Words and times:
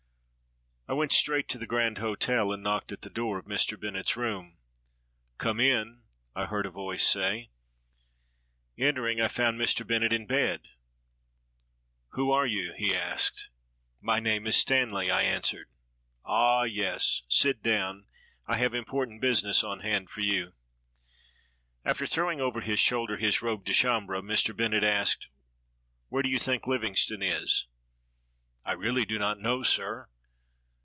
]I 0.91 0.93
WENT 0.93 1.13
straight 1.13 1.47
to 1.47 1.57
the 1.57 1.65
Grand 1.65 1.99
Hotel, 1.99 2.51
and 2.51 2.61
knocked 2.61 2.91
at 2.91 3.01
the 3.01 3.09
door 3.09 3.37
of 3.37 3.45
Mr. 3.45 3.79
Bennett's 3.79 4.17
room. 4.17 4.57
"Come 5.37 5.61
in," 5.61 6.01
I 6.35 6.47
heard 6.47 6.65
a 6.65 6.69
voice 6.69 7.07
say. 7.07 7.51
Entering, 8.77 9.21
I 9.21 9.29
found 9.29 9.57
Mr. 9.57 9.87
Bennett 9.87 10.11
in 10.11 10.27
bed. 10.27 10.63
"Who 12.09 12.29
are 12.31 12.45
you?" 12.45 12.73
he 12.77 12.93
asked. 12.93 13.47
"My 14.01 14.19
name 14.19 14.45
is 14.45 14.57
Stanley," 14.57 15.09
I 15.09 15.21
answered. 15.21 15.69
"Ah, 16.25 16.63
yes! 16.63 17.21
sit 17.29 17.63
down; 17.63 18.07
I 18.45 18.57
have 18.57 18.73
important 18.73 19.21
business 19.21 19.63
on 19.63 19.79
hand 19.79 20.09
for 20.09 20.19
you." 20.21 20.51
After 21.85 22.05
throwing 22.05 22.41
over 22.41 22.59
his 22.59 22.81
shoulders 22.81 23.21
his 23.21 23.41
robe 23.41 23.63
de 23.63 23.71
chamhre, 23.71 24.19
Mr. 24.21 24.53
Bennett 24.53 24.83
asked, 24.83 25.27
"Where 26.09 26.21
do 26.23 26.27
you 26.27 26.37
think 26.39 26.67
Livingstone 26.67 27.23
is?" 27.23 27.67
"I 28.65 28.73
really 28.73 29.05
do 29.05 29.17
not 29.17 29.39
know, 29.39 29.63
sir!" 29.63 30.09